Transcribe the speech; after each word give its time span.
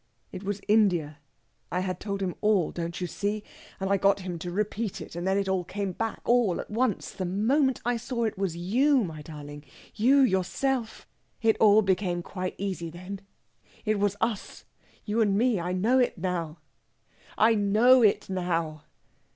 It 0.31 0.41
was 0.41 0.61
India. 0.67 1.19
I 1.71 1.81
had 1.81 1.99
told 1.99 2.23
him 2.23 2.33
all, 2.41 2.71
don't 2.71 2.99
you 2.99 3.05
see? 3.05 3.43
And 3.79 3.87
I 3.91 3.97
got 3.97 4.21
him 4.21 4.39
to 4.39 4.49
repeat 4.49 4.99
it, 4.99 5.15
and 5.15 5.27
then 5.27 5.37
it 5.37 5.47
all 5.47 5.63
came 5.63 5.91
back 5.91 6.21
all 6.25 6.59
at 6.59 6.71
once, 6.71 7.11
the 7.11 7.23
moment 7.23 7.81
I 7.85 7.97
saw 7.97 8.23
it 8.23 8.35
was 8.35 8.57
you, 8.57 9.03
my 9.03 9.21
darling 9.21 9.63
you 9.93 10.21
yourself! 10.21 11.07
It 11.43 11.55
all 11.59 11.83
became 11.83 12.23
quite 12.23 12.55
easy 12.57 12.89
then. 12.89 13.21
It 13.85 13.99
was 13.99 14.15
us 14.19 14.65
you 15.05 15.21
and 15.21 15.37
me! 15.37 15.59
I 15.59 15.71
know 15.71 15.99
it 15.99 16.17
now 16.17 16.57
I 17.37 17.53
know 17.53 18.01
it 18.01 18.27
now!" 18.27 18.85